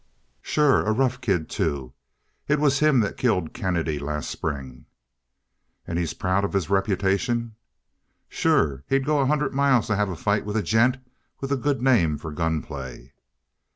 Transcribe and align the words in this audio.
"Sure. 0.41 0.81
A 0.83 0.91
rough 0.91 1.21
kid, 1.21 1.47
too. 1.47 1.93
It 2.47 2.59
was 2.59 2.79
him 2.79 3.01
that 3.01 3.17
killed 3.17 3.53
Kennedy 3.53 3.99
last 3.99 4.31
spring." 4.31 4.87
"And 5.85 5.99
he's 5.99 6.15
proud 6.15 6.43
of 6.43 6.53
his 6.53 6.71
reputation?" 6.71 7.53
"Sure. 8.27 8.83
He'd 8.87 9.05
go 9.05 9.19
a 9.19 9.27
hundred 9.27 9.53
miles 9.53 9.85
to 9.85 9.95
have 9.95 10.09
a 10.09 10.15
fight 10.15 10.43
with 10.43 10.57
a 10.57 10.63
gent 10.63 10.97
with 11.39 11.51
a 11.51 11.55
good 11.55 11.83
name 11.83 12.17
for 12.17 12.31
gunplay." 12.31 13.13